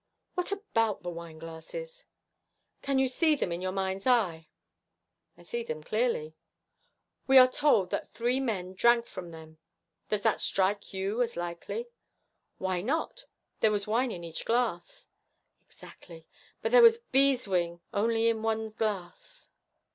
[0.33, 2.05] 'What about the wineglasses?'
[2.81, 4.47] 'Can you see them in your mind's eye?'
[5.37, 6.33] 'I see them clearly.'
[7.27, 9.59] 'We are told that three men drank from them.
[10.09, 11.87] Does that strike you as likely?'
[12.57, 13.25] 'Why not?
[13.59, 15.07] There was wine in each glass.'
[15.67, 16.25] 'Exactly,
[16.63, 19.51] but there was beeswing only in one glass.